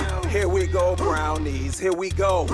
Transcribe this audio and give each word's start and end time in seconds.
Uh, 0.00 0.26
here 0.28 0.48
we 0.48 0.66
go, 0.66 0.96
brownies. 0.96 1.78
Here 1.78 1.92
we 1.92 2.08
go. 2.08 2.46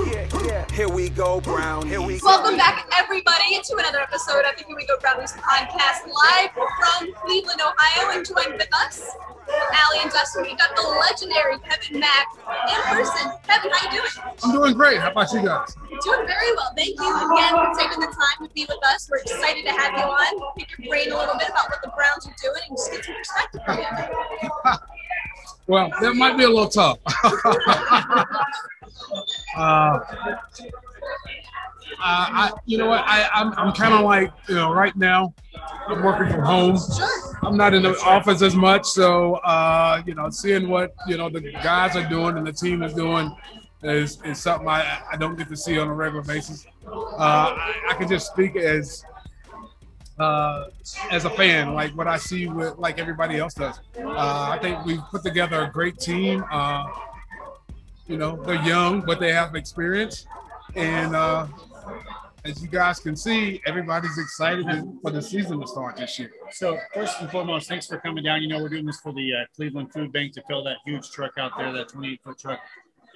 Here 0.73 0.89
we 0.89 1.09
go, 1.09 1.41
brownies. 1.41 2.21
Welcome 2.21 2.57
back, 2.57 2.89
everybody, 2.93 3.61
to 3.63 3.77
another 3.79 4.01
episode 4.01 4.43
of 4.43 4.59
the 4.59 4.65
Here 4.67 4.75
We 4.75 4.85
Go 4.87 4.99
Brownies 4.99 5.33
podcast, 5.33 6.11
live 6.11 6.51
from 6.51 7.13
Cleveland, 7.23 7.61
Ohio, 7.61 8.17
and 8.19 8.27
joined 8.27 8.59
with 8.59 8.69
us, 8.75 9.15
Allie 9.49 10.03
and 10.03 10.11
Dustin. 10.11 10.43
We've 10.43 10.59
got 10.59 10.75
the 10.75 10.83
legendary 10.83 11.59
Kevin 11.61 12.01
Mack 12.01 12.27
in 12.67 12.83
person. 12.83 13.31
Kevin, 13.47 13.71
how 13.73 13.93
you 13.93 14.01
doing? 14.01 14.35
I'm 14.43 14.51
doing 14.51 14.75
great. 14.75 14.99
How 14.99 15.13
about 15.13 15.33
you 15.33 15.43
guys? 15.43 15.73
Doing 16.03 16.27
very 16.27 16.51
well. 16.57 16.73
Thank 16.77 16.99
you 16.99 17.15
again 17.15 17.55
for 17.55 17.71
taking 17.79 18.01
the 18.01 18.11
time 18.11 18.49
to 18.49 18.53
be 18.55 18.67
with 18.69 18.85
us. 18.87 19.09
We're 19.09 19.19
excited 19.19 19.65
to 19.67 19.71
have 19.71 19.93
you 19.93 20.03
on, 20.03 20.55
pick 20.59 20.77
your 20.77 20.89
brain 20.91 21.13
a 21.13 21.17
little 21.17 21.39
bit 21.39 21.49
about 21.49 21.71
what 21.71 21.79
the 21.85 21.93
Browns 21.95 22.27
are 22.27 22.35
doing, 22.43 22.63
and 22.69 22.77
just 22.77 22.91
get 22.91 23.05
some 23.05 23.15
perspective 23.15 23.61
from 23.65 23.79
you. 23.79 24.73
Well, 25.67 25.91
that 26.01 26.15
might 26.15 26.37
be 26.37 26.45
a 26.45 26.49
little 26.49 26.69
tough. 26.69 26.99
uh, 29.57 29.99
I, 31.99 32.53
you 32.67 32.79
know 32.79 32.87
what? 32.87 33.03
I, 33.07 33.29
I'm, 33.33 33.53
I'm 33.57 33.73
kind 33.73 33.95
of 33.95 34.03
like, 34.03 34.33
you 34.49 34.55
know, 34.55 34.73
right 34.73 34.95
now, 34.97 35.35
I'm 35.89 36.03
working 36.03 36.33
from 36.33 36.43
home. 36.43 36.79
I'm 37.43 37.57
not 37.57 37.75
in 37.75 37.83
the 37.83 37.99
office 38.01 38.43
as 38.43 38.55
much, 38.55 38.87
so 38.87 39.35
uh, 39.37 40.03
you 40.07 40.15
know, 40.15 40.31
seeing 40.31 40.69
what 40.69 40.95
you 41.07 41.17
know 41.17 41.29
the 41.29 41.41
guys 41.41 41.97
are 41.97 42.09
doing 42.09 42.37
and 42.37 42.47
the 42.47 42.53
team 42.53 42.83
is 42.83 42.93
doing 42.93 43.35
is, 43.83 44.19
is 44.25 44.41
something 44.41 44.69
I, 44.69 45.03
I 45.13 45.17
don't 45.17 45.37
get 45.37 45.49
to 45.49 45.57
see 45.57 45.79
on 45.79 45.89
a 45.89 45.95
regular 45.95 46.23
basis. 46.23 46.67
Uh, 46.87 47.17
I, 47.19 47.75
I 47.91 47.95
can 47.95 48.09
just 48.09 48.33
speak 48.33 48.57
as 48.57 49.05
uh, 50.19 50.67
as 51.11 51.25
a 51.25 51.31
fan, 51.31 51.75
like 51.75 51.97
what 51.97 52.07
I 52.07 52.17
see 52.17 52.47
with 52.47 52.77
like 52.79 52.99
everybody 52.99 53.39
else 53.39 53.55
does. 53.55 53.81
Uh, 53.99 54.51
I 54.51 54.59
think 54.61 54.85
we've 54.85 55.03
put 55.11 55.23
together 55.23 55.65
a 55.65 55.71
great 55.71 55.99
team. 55.99 56.45
Uh, 56.51 56.87
you 58.07 58.17
know, 58.17 58.37
they're 58.45 58.63
young, 58.63 59.01
but 59.01 59.21
they 59.21 59.33
have 59.33 59.55
experience, 59.55 60.27
and 60.75 61.15
uh, 61.15 61.47
as 62.45 62.63
you 62.63 62.69
guys 62.69 63.01
can 63.01 63.17
see, 63.17 63.61
everybody's 63.67 64.17
excited 64.19 64.67
for 65.03 65.11
the 65.11 65.21
season 65.21 65.61
to 65.61 65.67
start 65.67 65.97
this 65.97 66.19
year. 66.19 66.31
So 66.53 66.79
first 66.95 67.21
and 67.21 67.31
foremost, 67.31 67.69
thanks 67.69 67.87
for 67.87 67.99
coming 67.99 68.23
down. 68.23 68.43
You 68.43 68.49
know, 68.49 68.63
we're 68.63 68.69
doing 68.69 68.87
this 68.87 69.01
for 69.01 69.13
the 69.13 69.35
uh, 69.35 69.37
Cleveland 69.55 69.93
Food 69.93 70.13
Bank 70.13 70.33
to 70.35 70.43
fill 70.49 70.63
that 70.65 70.77
huge 70.85 71.11
truck 71.11 71.37
out 71.39 71.53
there, 71.59 71.73
that 71.73 71.89
28 71.89 72.23
foot 72.23 72.39
truck. 72.39 72.61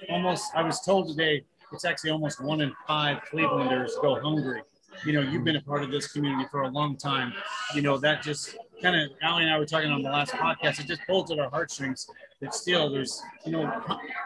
Almost, 0.09 0.51
I 0.55 0.63
was 0.63 0.81
told 0.81 1.07
today, 1.07 1.43
it's 1.71 1.85
actually 1.85 2.09
almost 2.09 2.41
one 2.41 2.59
in 2.61 2.73
five 2.85 3.19
Clevelanders 3.31 3.91
go 4.01 4.19
hungry. 4.19 4.61
You 5.05 5.13
know, 5.13 5.21
you've 5.21 5.43
been 5.43 5.55
a 5.55 5.61
part 5.61 5.83
of 5.83 5.91
this 5.91 6.11
community 6.11 6.47
for 6.51 6.61
a 6.61 6.69
long 6.69 6.95
time. 6.95 7.33
You 7.73 7.81
know, 7.81 7.97
that 7.97 8.21
just 8.21 8.55
kind 8.81 8.95
of, 8.95 9.09
Allie 9.21 9.43
and 9.43 9.53
I 9.53 9.57
were 9.57 9.65
talking 9.65 9.91
on 9.91 10.01
the 10.01 10.09
last 10.09 10.31
podcast, 10.31 10.79
it 10.79 10.87
just 10.87 11.01
pulls 11.07 11.31
at 11.31 11.39
our 11.39 11.49
heartstrings 11.49 12.07
that 12.39 12.53
still 12.53 12.91
there's, 12.91 13.21
you 13.45 13.51
know, 13.51 13.65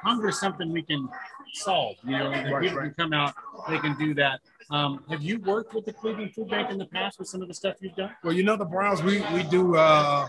hunger 0.03 0.29
is 0.29 0.39
something 0.39 0.71
we 0.71 0.81
can 0.81 1.07
solve. 1.53 1.95
You 2.03 2.17
know, 2.17 2.29
that 2.31 2.61
people 2.61 2.79
can 2.79 2.93
come 2.97 3.13
out, 3.13 3.33
they 3.69 3.79
can 3.79 3.97
do 3.97 4.13
that. 4.15 4.41
Um, 4.71 5.03
have 5.09 5.21
you 5.21 5.39
worked 5.39 5.73
with 5.73 5.85
the 5.85 5.93
Cleveland 5.93 6.33
Food 6.33 6.49
Bank 6.49 6.71
in 6.71 6.77
the 6.77 6.85
past 6.85 7.19
with 7.19 7.27
some 7.27 7.41
of 7.41 7.47
the 7.47 7.53
stuff 7.53 7.75
you've 7.81 7.95
done? 7.95 8.11
Well, 8.23 8.33
you 8.33 8.43
know, 8.43 8.57
the 8.57 8.65
Browns, 8.65 9.03
we, 9.03 9.21
we 9.33 9.43
do 9.43 9.75
uh, 9.75 10.27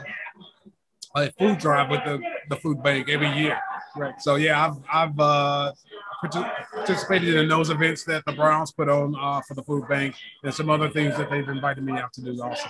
a 1.17 1.33
food 1.33 1.59
drive 1.59 1.91
with 1.91 2.05
the, 2.05 2.21
the 2.51 2.57
food 2.57 2.83
bank 2.83 3.09
every 3.09 3.31
year. 3.31 3.59
Right. 3.97 4.21
So, 4.21 4.37
yeah, 4.37 4.67
I've, 4.67 4.77
I've 4.93 5.21
uh, 5.21 5.73
participated 6.21 7.35
in 7.35 7.49
those 7.49 7.71
events 7.71 8.05
that 8.05 8.25
the 8.27 8.33
Browns 8.33 8.73
put 8.73 8.89
on 8.89 9.15
uh, 9.19 9.41
for 9.43 9.55
the 9.55 9.63
food 9.63 9.89
bank 9.89 10.15
and 10.43 10.53
some 10.53 10.71
other 10.71 10.89
things 10.89 11.17
that 11.17 11.31
they've 11.31 11.49
invited 11.49 11.85
me 11.85 11.93
out 11.93 12.13
to 12.15 12.23
do 12.23 12.43
also. 12.43 12.69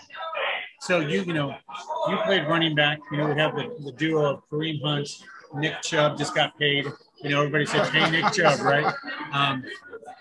So 0.81 1.01
you, 1.01 1.23
you 1.23 1.33
know, 1.33 1.55
you 2.09 2.17
played 2.25 2.47
running 2.47 2.75
back. 2.75 2.99
You 3.11 3.19
know, 3.19 3.29
we 3.29 3.41
have 3.41 3.55
the, 3.57 3.75
the 3.85 3.93
duo 3.93 4.35
of 4.35 4.43
Kareem 4.51 4.83
Hunt, 4.83 5.09
Nick 5.55 5.81
Chubb 5.83 6.19
just 6.19 6.35
got 6.35 6.57
paid. 6.59 6.87
You 7.23 7.31
know, 7.31 7.39
everybody 7.39 7.67
says, 7.67 7.89
"Hey, 7.89 8.11
Nick 8.11 8.33
Chubb," 8.33 8.61
right? 8.61 8.95
Um, 9.33 9.65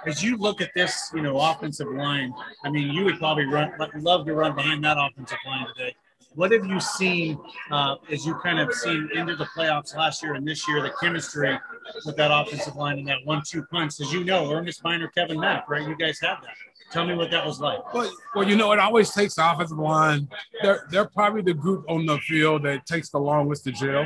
as 0.05 0.23
you 0.23 0.37
look 0.37 0.61
at 0.61 0.71
this, 0.75 1.11
you 1.13 1.21
know, 1.21 1.37
offensive 1.39 1.91
line, 1.91 2.33
I 2.63 2.69
mean, 2.69 2.93
you 2.93 3.03
would 3.03 3.17
probably 3.19 3.45
run, 3.45 3.73
love 3.95 4.25
to 4.25 4.33
run 4.33 4.55
behind 4.55 4.83
that 4.85 4.97
offensive 4.97 5.37
line 5.45 5.67
today. 5.75 5.95
What 6.35 6.51
have 6.51 6.65
you 6.65 6.79
seen 6.79 7.39
uh, 7.71 7.95
as 8.11 8.25
you 8.25 8.35
kind 8.35 8.59
of 8.59 8.73
seen 8.73 9.09
into 9.13 9.35
the 9.35 9.45
playoffs 9.45 9.95
last 9.95 10.21
year 10.21 10.33
and 10.33 10.47
this 10.47 10.67
year, 10.67 10.81
the 10.81 10.91
chemistry 11.01 11.57
with 12.05 12.15
that 12.17 12.29
offensive 12.31 12.75
line 12.75 12.99
and 12.99 13.07
that 13.07 13.19
one-two 13.23 13.63
punch? 13.71 13.99
As 14.01 14.11
you 14.11 14.23
know, 14.23 14.51
Earnest 14.51 14.83
Byner, 14.83 15.07
Kevin 15.07 15.39
Mack, 15.39 15.69
right? 15.69 15.87
You 15.87 15.95
guys 15.95 16.19
have 16.19 16.41
that. 16.41 16.55
Tell 16.91 17.05
me 17.05 17.15
what 17.15 17.31
that 17.31 17.45
was 17.45 17.59
like. 17.59 17.93
Well, 17.93 18.11
well, 18.35 18.47
you 18.47 18.55
know, 18.55 18.71
it 18.71 18.79
always 18.79 19.11
takes 19.11 19.35
the 19.35 19.51
offensive 19.51 19.77
line. 19.77 20.29
They're 20.61 20.85
they're 20.91 21.09
probably 21.09 21.41
the 21.41 21.53
group 21.53 21.83
on 21.89 22.05
the 22.05 22.19
field 22.19 22.63
that 22.63 22.85
takes 22.85 23.09
the 23.09 23.19
longest 23.19 23.63
to 23.63 23.71
gel. 23.71 24.05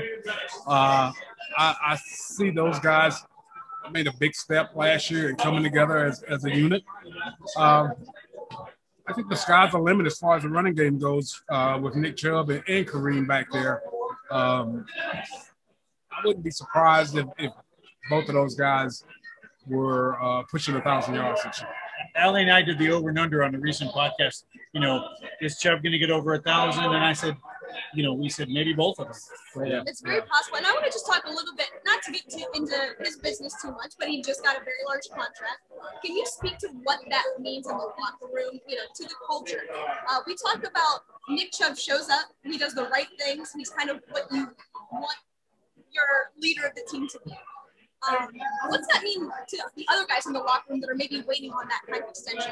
Uh, 0.66 1.12
I, 1.58 1.76
I 1.86 1.98
see 2.06 2.52
those 2.52 2.80
guys 2.80 3.22
made 3.92 4.08
a 4.08 4.14
big 4.20 4.36
step 4.36 4.72
last 4.76 5.10
year 5.12 5.30
in 5.30 5.36
coming 5.36 5.64
together 5.64 6.06
as, 6.06 6.24
as 6.24 6.46
a 6.46 6.56
unit. 6.56 6.84
Um, 7.58 7.94
I 9.10 9.14
think 9.14 9.28
the 9.28 9.36
sky's 9.36 9.72
the 9.72 9.80
limit 9.80 10.06
as 10.06 10.20
far 10.20 10.38
as 10.38 10.44
the 10.44 10.50
running 10.50 10.76
game 10.76 11.00
goes 11.00 11.42
uh, 11.50 11.80
with 11.82 11.96
Nick 11.96 12.16
Chubb 12.16 12.52
and, 12.52 12.64
and 12.68 12.88
Kareem 12.88 13.28
back 13.28 13.52
there. 13.52 13.82
Um, 14.30 14.86
I 16.12 16.22
wouldn't 16.24 16.44
be 16.44 16.52
surprised 16.52 17.18
if, 17.18 17.26
if 17.40 17.52
both 18.10 18.28
of 18.30 18.36
those 18.36 18.54
guys 18.54 19.04
were 19.66 20.22
uh, 20.22 20.44
pushing 20.44 20.76
a 20.76 20.82
thousand 20.82 21.16
yards 21.16 21.42
this 21.44 21.60
year. 21.60 21.70
Allie 22.16 22.44
and 22.44 22.52
I 22.52 22.62
did 22.62 22.78
the 22.78 22.92
over 22.92 23.10
and 23.10 23.18
under 23.18 23.44
on 23.44 23.52
the 23.52 23.58
recent 23.58 23.92
podcast. 23.92 24.44
You 24.74 24.82
know, 24.82 25.08
is 25.42 25.58
Chubb 25.58 25.82
going 25.82 25.92
to 25.94 25.98
get 25.98 26.12
over 26.12 26.36
a 26.36 26.40
thousand? 26.40 26.84
And 26.84 26.98
I 26.98 27.14
said, 27.14 27.36
you 27.94 28.04
know, 28.04 28.14
we 28.14 28.30
said 28.30 28.50
maybe 28.50 28.74
both 28.74 29.00
of 29.00 29.08
them. 29.08 29.66
Yeah. 29.66 29.84
It's 29.86 30.02
very 30.02 30.22
possible. 30.22 30.58
And 30.58 30.66
I 30.66 30.72
want 30.72 30.86
to 30.86 30.92
just 30.92 31.06
talk 31.06 31.24
a 31.26 31.30
little 31.30 31.56
bit, 31.56 31.68
not 31.86 32.02
to 32.04 32.12
get 32.12 32.30
to, 32.30 32.46
into 32.54 32.76
his 33.00 33.18
business 33.18 33.56
too 33.62 33.72
much, 33.72 33.94
but 34.00 34.08
he 34.08 34.22
just 34.22 34.44
got 34.44 34.56
a 34.56 34.60
very 34.60 34.84
large 34.88 35.08
contract. 35.10 35.62
Can 36.04 36.16
you 36.16 36.26
speak 36.26 36.58
to 36.60 36.70
what 36.84 37.00
that 37.10 37.24
means 37.40 37.68
in 37.68 37.78
the 37.78 37.84
locker 37.84 38.34
room, 38.34 38.60
you 38.68 38.76
know, 38.76 38.84
to 38.96 39.04
the 39.04 39.16
culture? 39.26 39.64
Uh, 40.10 40.20
we 40.28 40.36
talked 40.36 40.66
about 40.66 41.02
Nick 41.30 41.52
Chubb 41.52 41.78
shows 41.78 42.10
up, 42.10 42.28
he 42.44 42.58
does 42.58 42.74
the 42.74 42.86
right 42.86 43.08
things, 43.20 43.52
he's 43.56 43.70
kind 43.70 43.90
of 43.90 44.02
what 44.10 44.26
you 44.32 44.50
want 44.92 45.18
your 45.92 46.32
leader 46.38 46.68
of 46.68 46.76
the 46.76 46.86
team 46.90 47.08
to 47.08 47.20
be. 47.26 47.34
Um, 48.10 48.30
what's 48.70 48.88
that 48.94 49.04
mean 49.04 49.30
to 49.50 49.64
the 49.76 49.86
other 49.90 50.06
guys 50.08 50.26
in 50.26 50.34
the 50.34 50.40
locker 50.40 50.72
room 50.72 50.80
that 50.82 50.90
are 50.90 50.96
maybe 50.96 51.22
waiting 51.28 51.52
on 51.52 51.68
that 51.68 51.82
kind 51.90 52.04
of 52.04 52.10
extension? 52.10 52.52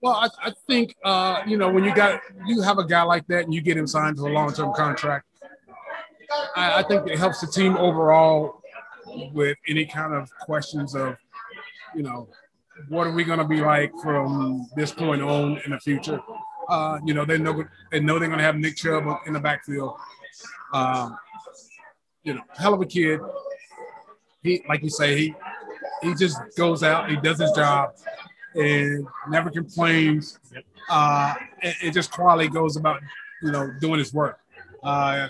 Well, 0.00 0.14
I, 0.14 0.28
I 0.48 0.52
think 0.68 0.94
uh, 1.04 1.42
you 1.46 1.56
know 1.56 1.70
when 1.70 1.84
you 1.84 1.94
got 1.94 2.20
you 2.46 2.60
have 2.62 2.78
a 2.78 2.84
guy 2.84 3.02
like 3.02 3.26
that 3.28 3.44
and 3.44 3.54
you 3.54 3.60
get 3.60 3.76
him 3.76 3.86
signed 3.86 4.16
to 4.16 4.26
a 4.26 4.32
long 4.32 4.52
term 4.52 4.72
contract. 4.74 5.26
I, 6.54 6.80
I 6.80 6.82
think 6.82 7.08
it 7.08 7.18
helps 7.18 7.40
the 7.40 7.46
team 7.46 7.76
overall 7.76 8.62
with 9.32 9.56
any 9.66 9.86
kind 9.86 10.14
of 10.14 10.30
questions 10.40 10.94
of, 10.94 11.16
you 11.94 12.02
know, 12.02 12.28
what 12.88 13.06
are 13.06 13.12
we 13.12 13.24
going 13.24 13.38
to 13.38 13.44
be 13.44 13.60
like 13.60 13.92
from 14.02 14.68
this 14.76 14.92
point 14.92 15.22
on 15.22 15.60
in 15.64 15.72
the 15.72 15.80
future. 15.80 16.20
Uh, 16.68 16.98
you 17.04 17.14
know, 17.14 17.24
they 17.24 17.38
know 17.38 17.64
they 17.90 17.98
know 17.98 18.18
they're 18.18 18.28
going 18.28 18.38
to 18.38 18.44
have 18.44 18.56
Nick 18.56 18.76
Chubb 18.76 19.04
in 19.26 19.32
the 19.32 19.40
backfield. 19.40 19.96
Um, 20.72 21.16
you 22.22 22.34
know, 22.34 22.42
hell 22.56 22.74
of 22.74 22.80
a 22.80 22.86
kid. 22.86 23.20
He, 24.42 24.62
like 24.68 24.82
you 24.82 24.90
say, 24.90 25.16
he 25.16 25.34
he 26.02 26.14
just 26.14 26.38
goes 26.56 26.82
out, 26.82 27.10
he 27.10 27.16
does 27.16 27.40
his 27.40 27.50
job, 27.52 27.94
and 28.54 29.06
never 29.28 29.50
complains. 29.50 30.38
Uh, 30.90 31.34
and 31.82 31.92
just 31.92 32.10
quietly 32.10 32.48
goes 32.48 32.76
about, 32.76 33.00
you 33.42 33.50
know, 33.50 33.70
doing 33.80 33.98
his 33.98 34.12
work. 34.14 34.40
Uh, 34.82 35.28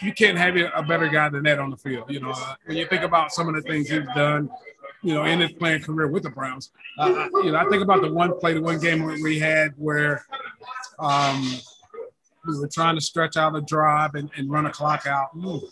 you 0.00 0.12
can't 0.12 0.38
have 0.38 0.56
a 0.56 0.82
better 0.82 1.08
guy 1.08 1.28
than 1.28 1.42
that 1.42 1.58
on 1.58 1.70
the 1.70 1.76
field. 1.76 2.10
You 2.10 2.20
know, 2.20 2.30
uh, 2.30 2.54
when 2.66 2.76
you 2.76 2.86
think 2.86 3.02
about 3.02 3.32
some 3.32 3.48
of 3.48 3.54
the 3.54 3.62
things 3.62 3.88
he's 3.88 4.06
done, 4.14 4.48
you 5.02 5.14
know, 5.14 5.24
in 5.24 5.40
his 5.40 5.52
playing 5.52 5.82
career 5.82 6.08
with 6.08 6.22
the 6.22 6.30
Browns. 6.30 6.70
Uh, 6.98 7.28
you 7.42 7.52
know, 7.52 7.58
I 7.58 7.64
think 7.68 7.82
about 7.82 8.02
the 8.02 8.12
one 8.12 8.38
play, 8.38 8.54
the 8.54 8.60
one 8.60 8.78
game 8.78 9.04
we 9.22 9.38
had 9.38 9.72
where 9.76 10.24
um, 10.98 11.58
we 12.46 12.58
were 12.58 12.68
trying 12.68 12.96
to 12.96 13.00
stretch 13.00 13.36
out 13.36 13.56
a 13.56 13.60
drive 13.62 14.14
and, 14.14 14.30
and 14.36 14.50
run 14.50 14.66
a 14.66 14.70
clock 14.70 15.06
out. 15.06 15.30
Ooh. 15.36 15.62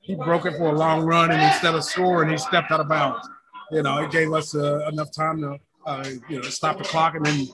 He 0.00 0.14
broke 0.14 0.44
it 0.44 0.58
for 0.58 0.68
a 0.68 0.76
long 0.76 1.02
run, 1.02 1.30
and 1.30 1.40
instead 1.40 1.74
of 1.74 1.82
scoring, 1.82 2.28
he 2.30 2.36
stepped 2.36 2.70
out 2.70 2.80
of 2.80 2.88
bounds. 2.88 3.26
You 3.74 3.82
know, 3.82 3.98
it 4.04 4.10
gave 4.12 4.32
us 4.32 4.54
uh, 4.54 4.88
enough 4.92 5.10
time 5.10 5.40
to, 5.40 5.58
uh, 5.84 6.08
you 6.28 6.36
know, 6.36 6.42
stop 6.48 6.78
the 6.78 6.84
clock 6.84 7.16
and 7.16 7.26
then 7.26 7.46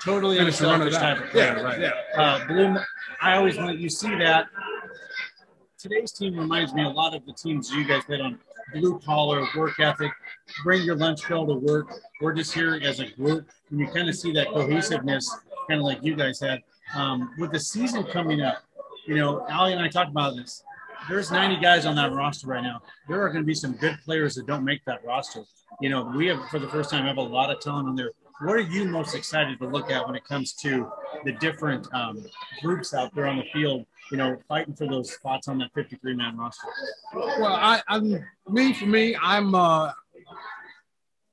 Totally 0.00 0.36
finish 0.36 0.58
the 0.58 0.66
run 0.66 0.80
of 0.82 0.86
unselfish 0.88 1.00
that. 1.00 1.16
type 1.16 1.24
of 1.24 1.30
player, 1.32 1.56
Yeah, 1.56 1.62
right? 1.62 1.80
yeah. 2.14 2.22
Uh, 2.22 2.46
Bloom, 2.46 2.78
I 3.20 3.36
always 3.36 3.56
want 3.56 3.78
you 3.78 3.88
see 3.88 4.14
that. 4.16 4.46
Today's 5.78 6.12
team 6.12 6.36
reminds 6.38 6.72
me 6.74 6.84
a 6.84 6.88
lot 6.88 7.14
of 7.14 7.24
the 7.26 7.32
teams 7.32 7.70
you 7.70 7.84
guys 7.84 8.04
played 8.04 8.20
on. 8.20 8.38
Blue 8.74 8.98
collar 9.00 9.46
work 9.56 9.78
ethic. 9.80 10.12
Bring 10.62 10.82
your 10.82 10.96
lunch 10.96 11.26
bill 11.28 11.46
to 11.46 11.54
work. 11.54 11.88
We're 12.20 12.32
just 12.34 12.52
here 12.52 12.78
as 12.82 13.00
a 13.00 13.06
group, 13.12 13.48
and 13.70 13.80
you 13.80 13.86
kind 13.88 14.08
of 14.08 14.14
see 14.16 14.32
that 14.32 14.48
cohesiveness, 14.48 15.28
kind 15.68 15.80
of 15.80 15.84
like 15.86 15.98
you 16.02 16.14
guys 16.14 16.40
had. 16.40 16.62
Um, 16.94 17.32
with 17.38 17.52
the 17.52 17.60
season 17.60 18.04
coming 18.04 18.40
up, 18.42 18.62
you 19.06 19.14
know, 19.16 19.46
Ali 19.50 19.72
and 19.72 19.80
I 19.82 19.88
talked 19.88 20.10
about 20.10 20.36
this. 20.36 20.62
There's 21.08 21.30
90 21.30 21.60
guys 21.60 21.86
on 21.86 21.94
that 21.96 22.12
roster 22.12 22.48
right 22.48 22.62
now. 22.62 22.82
There 23.08 23.20
are 23.22 23.28
going 23.28 23.42
to 23.42 23.46
be 23.46 23.54
some 23.54 23.72
good 23.72 23.98
players 24.04 24.34
that 24.34 24.46
don't 24.46 24.64
make 24.64 24.84
that 24.86 25.04
roster. 25.04 25.44
You 25.80 25.88
know, 25.90 26.12
we 26.16 26.26
have 26.26 26.48
for 26.48 26.58
the 26.58 26.68
first 26.68 26.90
time 26.90 27.04
have 27.04 27.18
a 27.18 27.22
lot 27.22 27.50
of 27.50 27.60
talent 27.60 27.88
on 27.88 27.96
there. 27.96 28.10
What 28.40 28.56
are 28.56 28.60
you 28.60 28.84
most 28.84 29.14
excited 29.14 29.58
to 29.60 29.66
look 29.66 29.90
at 29.90 30.06
when 30.06 30.14
it 30.14 30.24
comes 30.24 30.52
to 30.54 30.90
the 31.24 31.32
different 31.32 31.92
um, 31.94 32.24
groups 32.62 32.92
out 32.92 33.14
there 33.14 33.26
on 33.26 33.38
the 33.38 33.44
field? 33.52 33.86
You 34.10 34.18
know, 34.18 34.36
fighting 34.48 34.74
for 34.74 34.86
those 34.86 35.12
spots 35.12 35.48
on 35.48 35.58
that 35.58 35.70
53 35.74 36.14
man 36.14 36.36
roster. 36.36 36.68
Well, 37.14 37.46
I, 37.46 37.82
I'm 37.88 38.24
me 38.48 38.72
for 38.72 38.86
me. 38.86 39.16
I'm 39.20 39.54
uh, 39.54 39.90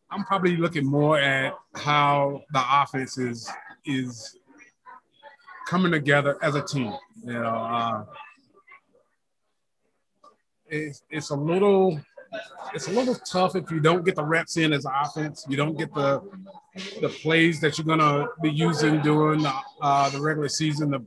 I'm 0.10 0.24
probably 0.26 0.56
looking 0.58 0.86
more 0.86 1.20
at 1.20 1.56
how 1.76 2.44
the 2.52 2.64
offense 2.70 3.18
is 3.18 3.52
is 3.86 4.38
coming 5.68 5.92
together 5.92 6.38
as 6.42 6.56
a 6.56 6.62
team. 6.62 6.94
You 7.26 7.34
know, 7.34 7.48
uh, 7.48 8.06
it's 10.74 11.04
it's 11.10 11.30
a 11.30 11.36
little 11.36 12.00
it's 12.74 12.88
a 12.88 12.92
little 12.92 13.16
tough 13.16 13.56
if 13.56 13.70
you 13.70 13.80
don't 13.80 14.04
get 14.04 14.16
the 14.16 14.24
reps 14.24 14.58
in 14.58 14.74
as 14.74 14.86
offense. 14.86 15.46
You 15.48 15.58
don't 15.58 15.78
get 15.78 15.94
the 15.94 16.22
the 17.02 17.10
plays 17.10 17.60
that 17.62 17.78
you're 17.78 17.86
gonna 17.86 18.28
be 18.42 18.50
using 18.50 19.02
during 19.02 19.44
the, 19.44 19.54
uh, 19.82 20.10
the 20.10 20.20
regular 20.20 20.50
season 20.50 20.92
to 20.92 21.04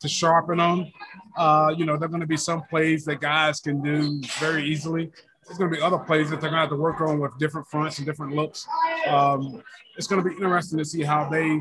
to 0.00 0.08
sharpen 0.08 0.58
them. 0.58 0.90
Uh, 1.36 1.74
you 1.76 1.84
know, 1.84 1.96
there 1.96 2.08
are 2.08 2.18
to 2.20 2.26
be 2.26 2.36
some 2.36 2.62
plays 2.62 3.04
that 3.04 3.20
guys 3.20 3.60
can 3.60 3.82
do 3.82 4.20
very 4.40 4.64
easily. 4.64 5.10
There's 5.46 5.58
to 5.70 5.76
be 5.76 5.82
other 5.82 5.98
plays 5.98 6.30
that 6.30 6.40
they're 6.40 6.50
to 6.50 6.56
have 6.56 6.70
to 6.70 6.76
work 6.76 7.00
on 7.00 7.20
with 7.20 7.36
different 7.38 7.66
fronts 7.68 7.98
and 7.98 8.06
different 8.06 8.34
looks. 8.34 8.66
Um, 9.06 9.62
it's 9.96 10.06
to 10.22 10.28
be 10.28 10.34
interesting 10.36 10.78
to 10.78 10.84
see 10.84 11.02
how 11.02 11.28
they 11.28 11.60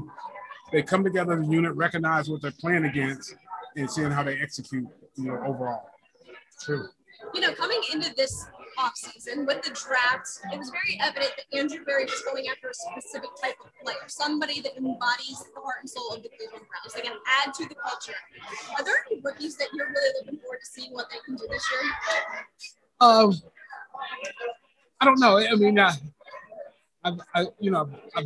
they 0.71 0.81
come 0.81 1.03
together 1.03 1.33
as 1.33 1.47
a 1.47 1.51
unit, 1.51 1.73
recognize 1.75 2.29
what 2.29 2.41
they're 2.41 2.53
playing 2.59 2.85
against, 2.85 3.35
and 3.75 3.91
seeing 3.91 4.09
how 4.09 4.23
they 4.23 4.39
execute. 4.39 4.87
You 5.17 5.25
know, 5.25 5.43
overall. 5.45 5.89
True. 6.61 6.87
You 7.33 7.41
know, 7.41 7.53
coming 7.53 7.81
into 7.91 8.13
this 8.15 8.45
offseason 8.77 9.45
with 9.45 9.61
the 9.63 9.71
draft, 9.71 10.27
it 10.51 10.57
was 10.57 10.69
very 10.69 10.99
evident 11.01 11.31
that 11.37 11.57
Andrew 11.57 11.83
Berry 11.85 12.05
was 12.05 12.21
going 12.21 12.47
after 12.49 12.69
a 12.69 12.73
specific 12.73 13.29
type 13.41 13.55
of 13.63 13.71
player, 13.83 13.97
somebody 14.07 14.61
that 14.61 14.75
embodies 14.77 15.43
the 15.53 15.61
heart 15.61 15.77
and 15.81 15.89
soul 15.89 16.11
of 16.11 16.23
the 16.23 16.29
Cleveland 16.29 16.65
Browns. 16.69 16.93
They 16.93 17.01
can 17.01 17.17
add 17.45 17.53
to 17.53 17.67
the 17.67 17.75
culture. 17.75 18.13
Are 18.77 18.83
there 18.83 18.95
any 19.09 19.21
rookies 19.21 19.55
that 19.57 19.67
you're 19.73 19.87
really 19.87 20.13
looking 20.19 20.39
forward 20.39 20.59
to 20.59 20.65
seeing 20.65 20.93
what 20.93 21.09
they 21.09 21.17
can 21.25 21.35
do 21.35 21.47
this 21.49 21.65
year? 21.71 21.91
Um, 22.99 23.33
I 24.99 25.05
don't 25.05 25.19
know. 25.19 25.37
I 25.37 25.55
mean, 25.55 25.79
uh, 25.79 25.93
I, 27.03 27.17
I, 27.33 27.45
you 27.59 27.71
know, 27.71 27.89
I, 28.15 28.25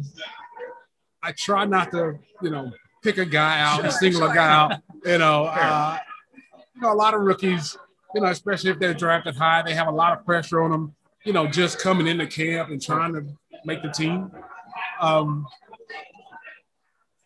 I 1.24 1.32
try 1.32 1.66
not 1.66 1.92
to, 1.92 2.18
you 2.42 2.50
know, 2.50 2.72
pick 3.04 3.18
a 3.18 3.26
guy 3.26 3.62
out 3.62 3.84
and 3.84 3.94
single 3.94 4.22
sure. 4.22 4.32
a 4.32 4.36
guy 4.36 4.52
out. 4.52 4.82
You 5.06 5.18
know, 5.18 5.46
uh, 5.46 5.98
you 6.74 6.82
know, 6.82 6.92
a 6.92 6.96
lot 6.96 7.14
of 7.14 7.22
rookies 7.22 7.78
you 8.16 8.22
know, 8.22 8.28
especially 8.28 8.72
if 8.72 8.80
they're 8.80 8.94
drafted 8.94 9.36
high, 9.36 9.62
they 9.62 9.74
have 9.74 9.88
a 9.88 9.92
lot 9.92 10.18
of 10.18 10.26
pressure 10.26 10.62
on 10.64 10.72
them, 10.72 10.96
you 11.26 11.34
know, 11.34 11.48
just 11.48 11.80
coming 11.80 12.08
into 12.08 12.26
camp 12.26 12.70
and 12.70 12.82
trying 12.82 13.14
to 13.14 13.26
make 13.66 13.84
the 13.84 13.90
team. 13.90 14.32
Um, 15.02 15.46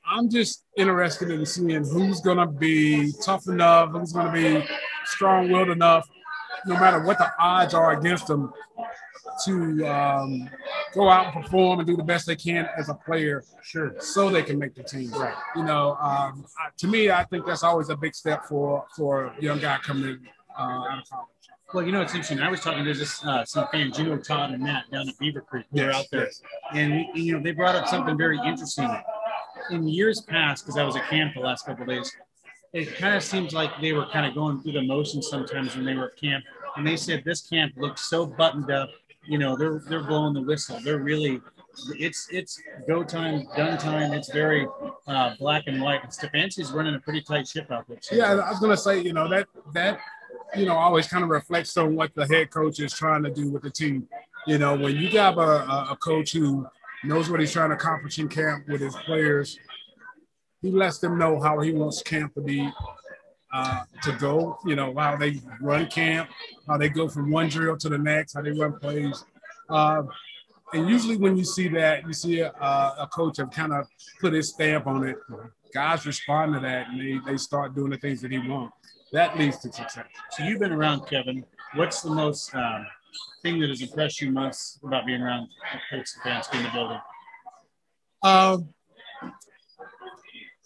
I'm 0.03 0.31
just 0.31 0.65
interested 0.75 1.29
in 1.29 1.45
seeing 1.45 1.83
who's 1.85 2.21
going 2.21 2.39
to 2.39 2.47
be 2.47 3.13
tough 3.23 3.47
enough, 3.47 3.91
who's 3.91 4.11
going 4.11 4.25
to 4.25 4.33
be 4.33 4.67
strong 5.05 5.51
willed 5.51 5.69
enough, 5.69 6.09
no 6.65 6.73
matter 6.73 7.03
what 7.03 7.19
the 7.19 7.31
odds 7.37 7.75
are 7.75 7.91
against 7.91 8.25
them, 8.25 8.51
to 9.45 9.85
um, 9.85 10.49
go 10.95 11.07
out 11.07 11.35
and 11.35 11.43
perform 11.43 11.79
and 11.79 11.87
do 11.87 11.95
the 11.95 12.03
best 12.03 12.25
they 12.25 12.35
can 12.35 12.67
as 12.75 12.89
a 12.89 12.95
player, 12.95 13.43
sure, 13.61 13.93
so 13.99 14.31
they 14.31 14.41
can 14.41 14.57
make 14.57 14.73
the 14.73 14.83
team. 14.83 15.11
Right. 15.11 15.35
You 15.55 15.63
know, 15.63 15.95
um, 16.01 16.45
to 16.77 16.87
me, 16.87 17.11
I 17.11 17.25
think 17.25 17.45
that's 17.45 17.61
always 17.63 17.89
a 17.89 17.95
big 17.95 18.15
step 18.15 18.45
for 18.45 18.85
for 18.97 19.25
a 19.25 19.41
young 19.41 19.59
guy 19.59 19.77
coming 19.77 20.09
in 20.09 20.27
uh, 20.59 20.63
out 20.63 20.99
of 20.99 21.09
college. 21.09 21.27
Well, 21.73 21.85
you 21.85 21.91
know, 21.91 22.01
it's 22.01 22.13
interesting. 22.13 22.39
I 22.39 22.49
was 22.49 22.61
talking 22.61 22.83
to 22.83 22.93
just 22.93 23.23
uh, 23.25 23.45
some 23.45 23.67
fans, 23.71 23.97
you 23.99 24.05
know, 24.05 24.17
Todd 24.17 24.51
and 24.51 24.63
Matt 24.63 24.89
down 24.91 25.07
at 25.07 25.17
Beaver 25.19 25.41
Creek. 25.41 25.65
They're 25.71 25.91
out 25.91 26.07
there, 26.11 26.23
yes. 26.25 26.41
and 26.73 27.05
you 27.13 27.33
know, 27.33 27.43
they 27.43 27.51
brought 27.51 27.75
up 27.75 27.87
something 27.87 28.17
very 28.17 28.39
interesting. 28.43 28.89
In 29.69 29.87
years 29.87 30.21
past, 30.21 30.65
because 30.65 30.77
I 30.77 30.83
was 30.83 30.95
at 30.95 31.07
camp 31.09 31.35
the 31.35 31.41
last 31.41 31.67
couple 31.67 31.85
days, 31.85 32.11
it 32.73 32.95
kind 32.95 33.15
of 33.15 33.23
seems 33.23 33.53
like 33.53 33.69
they 33.81 33.93
were 33.93 34.07
kind 34.07 34.25
of 34.25 34.33
going 34.33 34.61
through 34.61 34.73
the 34.73 34.81
motions 34.81 35.27
sometimes 35.29 35.75
when 35.75 35.85
they 35.85 35.93
were 35.93 36.07
at 36.07 36.17
camp. 36.17 36.43
And 36.75 36.87
they 36.87 36.95
said 36.97 37.23
this 37.23 37.41
camp 37.41 37.73
looks 37.77 38.09
so 38.09 38.25
buttoned 38.25 38.71
up. 38.71 38.89
You 39.27 39.37
know, 39.37 39.55
they're 39.55 39.79
they're 39.87 40.03
blowing 40.03 40.33
the 40.33 40.41
whistle. 40.41 40.79
They're 40.83 40.99
really, 40.99 41.39
it's 41.99 42.27
it's 42.31 42.59
go 42.87 43.03
time, 43.03 43.47
done 43.55 43.77
time. 43.77 44.13
It's 44.13 44.31
very 44.31 44.67
uh, 45.07 45.35
black 45.37 45.63
and 45.67 45.81
white. 45.81 46.03
And 46.03 46.11
Stefanski's 46.11 46.71
running 46.71 46.95
a 46.95 46.99
pretty 46.99 47.21
tight 47.21 47.47
ship 47.47 47.71
out 47.71 47.87
there. 47.87 47.99
Yeah, 48.11 48.33
I 48.33 48.49
was 48.49 48.59
gonna 48.59 48.77
say, 48.77 49.01
you 49.01 49.13
know, 49.13 49.27
that 49.29 49.47
that 49.73 49.99
you 50.55 50.65
know, 50.65 50.75
always 50.75 51.07
kind 51.07 51.23
of 51.23 51.29
reflects 51.29 51.75
on 51.77 51.95
what 51.95 52.13
the 52.15 52.25
head 52.27 52.49
coach 52.49 52.79
is 52.79 52.93
trying 52.93 53.23
to 53.23 53.31
do 53.31 53.49
with 53.49 53.63
the 53.63 53.69
team. 53.69 54.07
You 54.47 54.57
know, 54.57 54.75
when 54.75 54.95
you 54.95 55.11
got 55.11 55.37
a, 55.37 55.91
a 55.91 55.97
coach 55.97 56.31
who 56.31 56.67
knows 57.03 57.29
what 57.29 57.39
he's 57.39 57.51
trying 57.51 57.69
to 57.69 57.75
accomplish 57.75 58.19
in 58.19 58.27
camp 58.27 58.67
with 58.67 58.81
his 58.81 58.95
players, 59.05 59.59
he 60.61 60.71
lets 60.71 60.99
them 60.99 61.17
know 61.17 61.39
how 61.39 61.59
he 61.59 61.71
wants 61.71 62.01
camp 62.01 62.33
to 62.33 62.41
be 62.41 62.69
uh, 63.53 63.81
to 64.03 64.11
go. 64.13 64.57
You 64.65 64.75
know, 64.75 64.93
how 64.95 65.17
they 65.17 65.41
run 65.61 65.87
camp, 65.87 66.29
how 66.67 66.77
they 66.77 66.89
go 66.89 67.07
from 67.07 67.31
one 67.31 67.49
drill 67.49 67.77
to 67.77 67.89
the 67.89 67.97
next, 67.97 68.33
how 68.33 68.41
they 68.41 68.51
run 68.51 68.79
plays. 68.79 69.23
Uh, 69.69 70.03
and 70.73 70.89
usually, 70.89 71.17
when 71.17 71.37
you 71.37 71.45
see 71.45 71.67
that, 71.69 72.05
you 72.05 72.13
see 72.13 72.39
a, 72.41 72.51
a 72.51 73.07
coach 73.11 73.37
have 73.37 73.51
kind 73.51 73.73
of 73.73 73.87
put 74.19 74.33
his 74.33 74.49
stamp 74.49 74.87
on 74.87 75.07
it. 75.07 75.17
Guys 75.73 76.05
respond 76.05 76.53
to 76.55 76.59
that, 76.59 76.87
and 76.89 76.99
they, 76.99 77.31
they 77.31 77.37
start 77.37 77.75
doing 77.75 77.91
the 77.91 77.97
things 77.97 78.21
that 78.21 78.31
he 78.31 78.39
wants 78.39 78.73
that 79.11 79.37
leads 79.37 79.57
to 79.59 79.71
success. 79.71 80.05
So 80.31 80.43
you've 80.43 80.59
been 80.59 80.71
around 80.71 81.07
Kevin. 81.07 81.45
What's 81.75 82.01
the 82.01 82.11
most 82.11 82.53
um, 82.55 82.85
thing 83.41 83.59
that 83.59 83.69
has 83.69 83.81
impressed 83.81 84.21
you 84.21 84.31
most 84.31 84.79
about 84.83 85.05
being 85.05 85.21
around 85.21 85.49
Coach 85.89 86.07
Stefanski 86.07 86.55
in 86.55 86.63
the 86.63 86.69
building? 86.69 86.99
Um, 88.21 88.69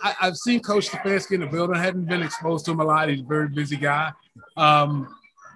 I, 0.02 0.16
have 0.20 0.36
seen 0.36 0.60
Coach 0.60 0.90
Stefanski 0.90 1.34
in 1.34 1.42
the 1.42 1.48
building. 1.48 1.76
I 1.76 1.82
haven't 1.82 2.06
been 2.06 2.22
exposed 2.22 2.66
to 2.66 2.72
him 2.72 2.80
a 2.80 2.84
lot. 2.84 3.10
He's 3.10 3.22
a 3.22 3.24
very 3.24 3.48
busy 3.48 3.78
guy. 3.78 4.12
Um, 4.58 5.08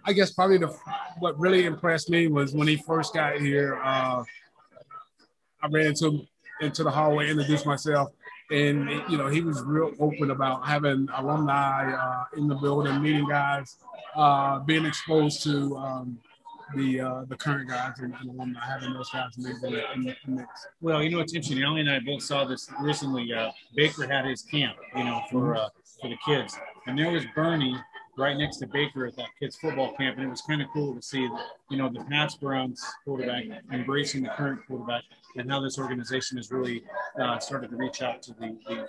I 0.06 0.14
guess 0.14 0.32
probably 0.32 0.58
the 0.58 0.74
what 1.20 1.38
really 1.38 1.66
impressed 1.66 2.10
me 2.10 2.28
was 2.28 2.54
when 2.54 2.68
he 2.68 2.78
first 2.78 3.14
got 3.14 3.40
here. 3.40 3.80
Uh, 3.84 4.24
I 5.62 5.68
ran 5.70 5.88
into 5.88 6.08
him 6.08 6.28
into 6.62 6.84
the 6.84 6.92
hallway, 6.92 7.30
introduced 7.30 7.66
myself, 7.66 8.12
and 8.52 8.90
you 9.10 9.18
know 9.18 9.28
he 9.28 9.42
was 9.42 9.62
real 9.64 9.92
open 10.00 10.32
about 10.32 10.66
having 10.66 11.08
alumni 11.16 11.94
uh, 11.94 12.24
in 12.38 12.48
the 12.48 12.56
building, 12.56 13.02
meeting 13.02 13.28
guys, 13.28 13.78
uh, 14.16 14.60
being 14.60 14.86
exposed 14.86 15.44
to 15.44 15.76
um, 15.78 16.18
the 16.76 17.02
uh, 17.02 17.26
the 17.28 17.36
current 17.36 17.70
guys 17.70 18.00
and, 18.00 18.14
and, 18.20 18.30
alumni, 18.30 18.60
having 18.66 18.94
those 18.94 19.10
guys 19.10 19.38
in 19.38 19.44
the, 19.44 19.94
in 19.94 20.04
the 20.04 20.16
mix. 20.28 20.68
Well, 20.82 21.02
you 21.02 21.10
know 21.10 21.20
it's 21.20 21.34
interesting. 21.34 21.64
Ellie 21.64 21.82
and 21.82 21.90
I 21.90 22.00
both 22.00 22.24
saw 22.24 22.46
this 22.46 22.70
recently. 22.82 23.32
Uh, 23.34 23.52
Baker 23.76 24.08
had 24.08 24.26
his 24.26 24.42
camp, 24.44 24.78
you 24.96 25.04
know, 25.04 25.22
for 25.32 25.56
uh, 25.56 25.70
for 26.02 26.10
the 26.10 26.18
kids, 26.26 26.58
and 26.86 26.98
there 26.98 27.12
was 27.12 27.26
Bernie 27.36 27.76
right 28.18 28.38
next 28.38 28.58
to 28.58 28.68
Baker 28.68 29.06
at 29.06 29.16
that 29.16 29.28
kids 29.40 29.56
football 29.56 29.94
camp, 29.96 30.18
and 30.18 30.26
it 30.26 30.30
was 30.30 30.42
kind 30.42 30.62
of 30.62 30.68
cool 30.74 30.96
to 30.96 31.02
see, 31.02 31.30
you 31.70 31.78
know, 31.78 31.90
the 31.90 32.04
past 32.06 32.42
Browns 32.42 32.84
quarterback 33.06 33.44
embracing 33.72 34.24
the 34.24 34.30
current 34.30 34.60
quarterback, 34.68 35.04
and 35.36 35.50
how 35.50 35.60
this 35.60 35.78
organization 35.78 36.38
has 36.38 36.52
really 36.52 36.84
uh, 37.22 37.38
started 37.40 37.70
to 37.70 37.76
reach 37.76 38.02
out 38.02 38.22
to 38.24 38.34
the, 38.34 38.58
the, 38.68 38.88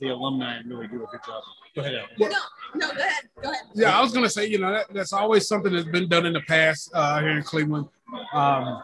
the 0.00 0.08
alumni 0.08 0.58
and 0.58 0.70
really 0.70 0.86
do 0.86 1.02
a 1.02 1.06
good 1.06 1.20
job. 1.26 1.42
Go 1.74 1.82
ahead, 1.82 2.04
Well, 2.18 2.30
no, 2.30 2.86
no, 2.86 2.94
go 2.94 3.00
ahead. 3.00 3.14
Go 3.42 3.50
ahead. 3.50 3.62
Yeah, 3.74 3.98
I 3.98 4.00
was 4.00 4.12
gonna 4.12 4.30
say, 4.30 4.46
you 4.46 4.58
know, 4.58 4.72
that, 4.72 4.86
that's 4.92 5.12
always 5.12 5.48
something 5.48 5.72
that's 5.72 5.88
been 5.88 6.08
done 6.08 6.26
in 6.26 6.32
the 6.32 6.42
past 6.42 6.90
uh, 6.94 7.20
here 7.20 7.36
in 7.36 7.42
Cleveland. 7.42 7.88
Um, 8.32 8.82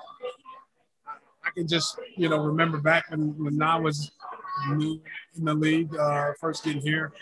I 1.44 1.50
can 1.54 1.68
just, 1.68 1.98
you 2.16 2.28
know, 2.28 2.38
remember 2.38 2.78
back 2.78 3.10
when, 3.10 3.30
when 3.42 3.62
I 3.62 3.76
was 3.78 4.10
new 4.70 5.00
in 5.36 5.44
the 5.44 5.54
league, 5.54 5.94
uh, 5.96 6.32
first 6.40 6.64
getting 6.64 6.80
here. 6.82 7.12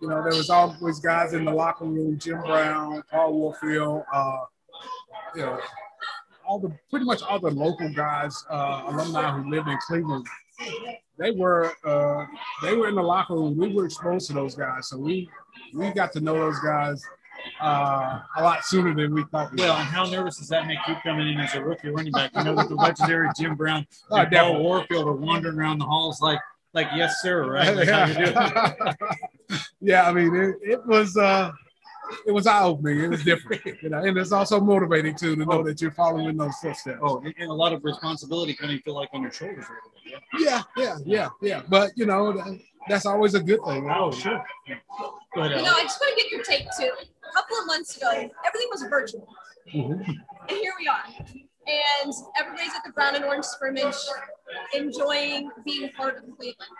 You 0.00 0.08
know, 0.08 0.22
there 0.22 0.36
was 0.36 0.50
always 0.50 1.00
guys 1.00 1.32
in 1.32 1.44
the 1.44 1.52
locker 1.52 1.84
room, 1.84 2.18
Jim 2.18 2.40
Brown, 2.42 3.02
Paul 3.10 3.32
Warfield, 3.32 4.04
uh, 4.12 4.38
you 5.34 5.42
know, 5.42 5.60
all 6.46 6.58
the 6.58 6.72
pretty 6.88 7.04
much 7.04 7.22
all 7.22 7.38
the 7.38 7.50
local 7.50 7.92
guys, 7.92 8.44
uh, 8.50 8.84
alumni 8.86 9.30
who 9.32 9.50
lived 9.50 9.68
in 9.68 9.76
Cleveland, 9.86 10.26
they 11.18 11.32
were 11.32 11.72
uh, 11.84 12.26
they 12.62 12.74
were 12.74 12.88
in 12.88 12.94
the 12.94 13.02
locker 13.02 13.34
room. 13.34 13.56
We 13.56 13.72
were 13.72 13.84
exposed 13.84 14.28
to 14.28 14.32
those 14.32 14.54
guys, 14.54 14.88
so 14.88 14.98
we 14.98 15.28
we 15.74 15.90
got 15.90 16.12
to 16.12 16.20
know 16.20 16.34
those 16.34 16.58
guys 16.60 17.04
uh, 17.60 18.20
a 18.36 18.42
lot 18.42 18.64
sooner 18.64 18.94
than 18.94 19.14
we 19.14 19.24
thought. 19.24 19.52
We 19.52 19.58
well, 19.58 19.76
and 19.76 19.86
how 19.86 20.04
nervous 20.04 20.38
does 20.38 20.48
that 20.48 20.66
make 20.66 20.78
you 20.86 20.94
coming 21.02 21.28
in 21.28 21.38
as 21.40 21.54
a 21.54 21.62
rookie 21.62 21.90
running 21.90 22.12
back? 22.12 22.30
You 22.36 22.44
know 22.44 22.54
that 22.54 22.68
the 22.68 22.74
legendary 22.74 23.28
Jim 23.36 23.54
Brown 23.54 23.86
and 24.10 24.34
oh, 24.34 24.38
Paul 24.38 24.62
Warfield 24.62 25.06
are 25.06 25.12
wandering 25.12 25.58
around 25.58 25.78
the 25.78 25.86
halls 25.86 26.20
like 26.20 26.40
like 26.78 26.88
yes 26.94 27.20
sir, 27.22 27.50
right? 27.56 27.76
Like, 27.76 27.88
yeah. 27.88 28.94
yeah, 29.80 30.08
I 30.08 30.12
mean 30.12 30.34
it, 30.34 30.56
it 30.62 30.86
was. 30.86 31.16
Uh, 31.16 31.52
it 32.26 32.32
was 32.32 32.46
eye 32.46 32.62
opening. 32.62 33.00
It 33.00 33.10
was 33.10 33.22
different, 33.22 33.60
you 33.82 33.90
know, 33.90 33.98
and 33.98 34.16
it's 34.16 34.32
also 34.32 34.58
motivating 34.58 35.14
too 35.14 35.36
to 35.36 35.44
know 35.44 35.60
oh. 35.60 35.62
that 35.64 35.82
you're 35.82 35.90
following 35.90 36.38
those 36.38 36.54
footsteps. 36.54 36.98
Oh, 37.02 37.20
and 37.22 37.50
a 37.50 37.52
lot 37.52 37.74
of 37.74 37.84
responsibility 37.84 38.54
kind 38.54 38.72
of 38.72 38.80
feel 38.80 38.94
like 38.94 39.10
on 39.12 39.20
your 39.20 39.30
shoulders. 39.30 39.66
Yeah, 40.38 40.62
yeah, 40.74 40.96
yeah, 41.04 41.28
yeah. 41.42 41.60
But 41.68 41.90
you 41.96 42.06
know, 42.06 42.58
that's 42.88 43.04
always 43.04 43.34
a 43.34 43.42
good 43.42 43.60
thing. 43.66 43.90
Oh, 43.94 44.10
sure. 44.10 44.42
Go 45.34 45.42
ahead. 45.42 45.58
You 45.58 45.64
know, 45.64 45.74
I 45.74 45.82
just 45.82 46.00
want 46.00 46.16
to 46.16 46.22
get 46.22 46.32
your 46.32 46.42
take 46.42 46.66
too. 46.78 46.90
A 46.90 47.32
couple 47.34 47.58
of 47.58 47.66
months 47.66 47.98
ago, 47.98 48.10
everything 48.10 48.68
was 48.70 48.86
virtual, 48.88 49.28
mm-hmm. 49.70 50.00
and 50.00 50.58
here 50.58 50.72
we 50.80 50.88
are. 50.88 51.04
and 51.18 52.14
everybody's 52.40 52.74
at 52.74 52.84
the 52.86 52.92
brown 52.92 53.16
and 53.16 53.24
orange 53.26 53.44
scrimmage, 53.44 53.96
enjoying 54.74 55.50
being 55.64 55.90
part 55.96 56.18
of 56.18 56.24
Cleveland. 56.36 56.70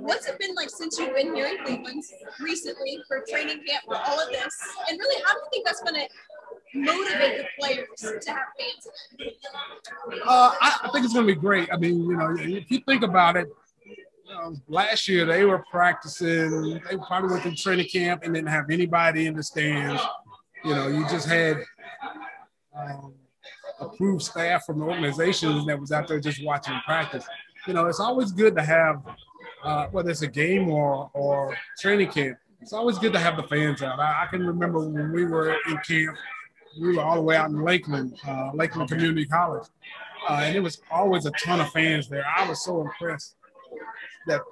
What's 0.00 0.28
it 0.28 0.38
been 0.38 0.54
like 0.54 0.70
since 0.70 0.98
you've 0.98 1.14
been 1.14 1.34
here 1.34 1.46
in 1.46 1.64
Cleveland 1.64 2.02
recently 2.40 3.00
for 3.06 3.24
training 3.28 3.62
camp 3.66 3.84
for 3.86 3.96
all 3.96 4.20
of 4.20 4.28
this? 4.30 4.54
And 4.88 4.98
really, 4.98 5.22
how 5.24 5.32
do 5.32 5.38
you 5.38 5.48
think 5.52 5.66
that's 5.66 5.80
going 5.80 5.94
to 5.94 6.08
motivate 6.74 7.38
the 7.38 7.46
players 7.58 8.24
to 8.24 8.30
have 8.30 8.46
fans? 8.58 8.88
Uh, 10.24 10.54
I, 10.60 10.90
think 10.92 11.04
it's 11.04 11.14
going 11.14 11.26
to 11.26 11.34
be 11.34 11.40
great. 11.40 11.68
I 11.72 11.76
mean, 11.76 12.00
you 12.02 12.16
know, 12.16 12.36
if 12.38 12.70
you 12.70 12.80
think 12.86 13.02
about 13.02 13.36
it, 13.36 13.48
um, 14.36 14.60
last 14.68 15.08
year 15.08 15.24
they 15.24 15.44
were 15.44 15.64
practicing. 15.70 16.80
They 16.88 16.96
probably 16.96 17.30
went 17.30 17.44
to 17.44 17.54
training 17.54 17.88
camp 17.88 18.22
and 18.24 18.34
didn't 18.34 18.48
have 18.48 18.70
anybody 18.70 19.26
in 19.26 19.34
the 19.34 19.42
stands. 19.42 20.02
You 20.64 20.74
know, 20.74 20.88
you 20.88 21.08
just 21.08 21.26
had 21.26 21.58
um, 22.76 23.14
approved 23.80 24.22
staff 24.22 24.64
from 24.64 24.78
the 24.80 24.84
organizations 24.84 25.66
that 25.66 25.78
was 25.78 25.92
out 25.92 26.08
there 26.08 26.20
just 26.20 26.44
watching 26.44 26.78
practice. 26.84 27.26
You 27.66 27.74
know, 27.74 27.86
it's 27.86 28.00
always 28.00 28.32
good 28.32 28.54
to 28.56 28.62
have, 28.62 29.02
uh, 29.62 29.86
whether 29.86 30.10
it's 30.10 30.22
a 30.22 30.28
game 30.28 30.68
or 30.68 31.10
or 31.14 31.56
training 31.78 32.10
camp. 32.10 32.38
It's 32.60 32.72
always 32.72 32.98
good 32.98 33.12
to 33.12 33.18
have 33.18 33.36
the 33.36 33.44
fans 33.44 33.82
out. 33.82 34.00
I, 34.00 34.24
I 34.24 34.26
can 34.26 34.46
remember 34.46 34.80
when 34.80 35.12
we 35.12 35.24
were 35.24 35.56
in 35.68 35.78
camp, 35.86 36.16
we 36.80 36.96
were 36.96 37.02
all 37.02 37.16
the 37.16 37.22
way 37.22 37.36
out 37.36 37.50
in 37.50 37.62
Lakeland, 37.62 38.18
uh, 38.26 38.50
Lakeland 38.54 38.90
Community 38.90 39.26
College, 39.26 39.66
uh, 40.28 40.40
and 40.42 40.56
it 40.56 40.60
was 40.60 40.80
always 40.90 41.26
a 41.26 41.30
ton 41.32 41.60
of 41.60 41.70
fans 41.70 42.08
there. 42.08 42.24
I 42.36 42.48
was 42.48 42.64
so 42.64 42.80
impressed 42.80 43.36
that 44.26 44.42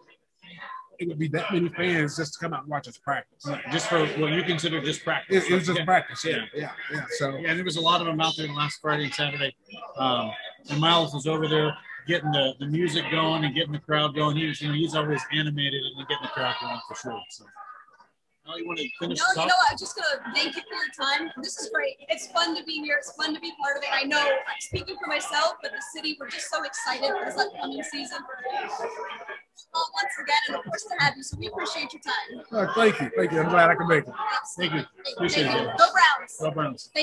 it 0.98 1.08
would 1.08 1.18
be 1.18 1.28
that 1.28 1.52
many 1.52 1.68
fans 1.68 2.16
just 2.16 2.34
to 2.34 2.38
come 2.38 2.52
out 2.52 2.62
and 2.62 2.70
watch 2.70 2.88
us 2.88 2.98
practice. 2.98 3.46
Just 3.72 3.88
for 3.88 4.04
what 4.18 4.32
you 4.32 4.42
consider 4.42 4.80
just 4.80 5.04
practice. 5.04 5.44
It, 5.44 5.50
it 5.50 5.54
was 5.54 5.66
just 5.66 5.78
yeah. 5.78 5.84
practice. 5.84 6.24
Yeah, 6.24 6.44
yeah, 6.54 6.70
yeah. 6.92 7.04
So 7.18 7.36
Yeah, 7.36 7.54
there 7.54 7.64
was 7.64 7.76
a 7.76 7.80
lot 7.80 8.00
of 8.00 8.06
them 8.06 8.20
out 8.20 8.34
there 8.36 8.48
last 8.48 8.80
Friday 8.80 9.04
and 9.04 9.14
Saturday. 9.14 9.54
Um, 9.96 10.30
and 10.70 10.80
Miles 10.80 11.14
was 11.14 11.26
over 11.26 11.48
there 11.48 11.76
getting 12.06 12.30
the, 12.30 12.54
the 12.60 12.66
music 12.66 13.04
going 13.10 13.44
and 13.44 13.54
getting 13.54 13.72
the 13.72 13.78
crowd 13.78 14.14
going. 14.14 14.36
He 14.36 14.46
was, 14.46 14.60
you 14.60 14.68
know, 14.68 14.74
he's 14.74 14.94
always 14.94 15.22
animated 15.32 15.82
and 15.82 16.08
getting 16.08 16.22
the 16.22 16.28
crowd 16.28 16.54
going 16.60 16.80
for 16.88 16.94
sure. 16.94 17.22
So, 17.30 17.44
now 18.46 18.54
you 18.54 18.66
want 18.66 18.78
to 18.78 18.88
finish 19.00 19.18
No, 19.18 19.42
you 19.42 19.48
know 19.48 19.54
what? 19.58 19.72
I'm 19.72 19.78
just 19.78 19.96
gonna 19.96 20.32
thank 20.32 20.54
you 20.54 20.62
for 20.62 20.74
your 20.74 21.08
time. 21.08 21.30
This 21.42 21.58
is 21.58 21.68
great. 21.74 21.96
It's 22.08 22.28
fun 22.28 22.56
to 22.56 22.62
be 22.62 22.80
here. 22.80 22.94
It's 22.96 23.10
fun 23.12 23.34
to 23.34 23.40
be 23.40 23.52
part 23.60 23.76
of 23.76 23.82
it. 23.82 23.88
I 23.92 24.04
know 24.04 24.20
I'm 24.20 24.60
speaking 24.60 24.96
for 25.02 25.08
myself, 25.08 25.54
but 25.62 25.72
the 25.72 25.82
city, 25.94 26.16
we're 26.20 26.30
just 26.30 26.48
so 26.48 26.62
excited 26.62 27.10
for 27.10 27.24
this 27.24 27.36
upcoming 27.36 27.82
season. 27.82 28.18
Well, 29.72 29.88
once 29.94 30.12
again, 30.22 30.36
and 30.48 30.56
of 30.56 30.64
course 30.64 30.82
to 30.84 30.94
have 31.04 31.16
you. 31.16 31.22
So 31.22 31.36
we 31.38 31.48
appreciate 31.48 31.92
your 31.92 32.02
time. 32.02 32.44
uh, 32.68 32.72
thank 32.75 33.00
you, 33.00 33.10
thank 33.16 33.32
you. 33.32 33.40
I'm 33.40 33.48
glad 33.48 33.70
I 33.70 33.75
could 33.75 33.86
make 33.88 34.06
it. 34.06 34.14
Thank 34.56 34.72
you. 34.75 34.80
Thank 35.04 35.16
Appreciate 35.16 35.44
you. 35.50 35.58
it. 35.58 35.78
Go 35.78 35.86
Browns. 35.92 36.36
Go 36.40 36.50
Browns. 36.50 36.90